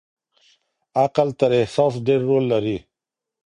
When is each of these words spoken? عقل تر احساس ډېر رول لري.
عقل 1.03 1.27
تر 1.39 1.49
احساس 1.61 1.93
ډېر 2.07 2.19
رول 2.29 2.43
لري. 2.53 2.77